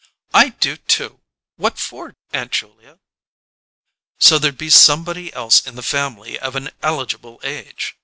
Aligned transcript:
"I 0.33 0.49
do, 0.49 0.77
too! 0.77 1.19
What 1.57 1.77
for, 1.77 2.15
Aunt 2.33 2.51
Julia?" 2.53 2.97
"So 4.17 4.39
there'd 4.39 4.57
be 4.57 4.71
somebody 4.71 5.31
else 5.31 5.59
in 5.67 5.75
the 5.75 5.83
family 5.83 6.39
of 6.39 6.55
an 6.55 6.71
eligible 6.81 7.39
age. 7.43 7.95